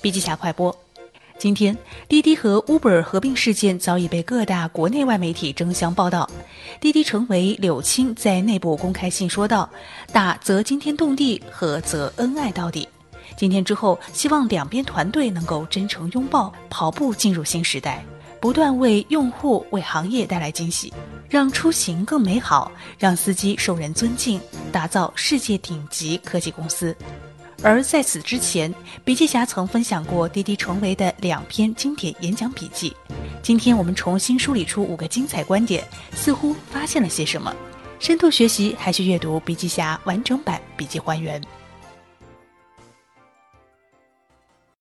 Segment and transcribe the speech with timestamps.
[0.00, 0.74] 笔记侠快播。
[1.38, 1.76] 今天，
[2.08, 6.28] 滴滴和 Uber 合并事件早已被各大国内外媒体争相报道。
[6.80, 9.70] 滴滴成为柳青在内部公开信说道
[10.12, 12.88] ：“打则惊天动地，和则恩爱到底。
[13.36, 18.04] 今天之后，希望两边团队能够真诚拥抱，跑步进入新时代，
[18.40, 20.92] 不断为用户、为行业带来惊喜，
[21.28, 24.40] 让出行更美好，让司机受人尊敬，
[24.72, 26.96] 打造世界顶级科技公司。”
[27.62, 28.72] 而在此之前，
[29.04, 32.94] 笔记侠曾分享过滴滴成为的两篇经典演讲笔记。
[33.42, 37.54] 今天我们重新梳理出五个精彩观点，似乎发现了些什么。
[37.98, 41.42] 深度学习还需阅读笔记侠完整版笔记还原。